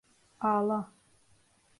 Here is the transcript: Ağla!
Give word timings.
Ağla! 0.51 0.91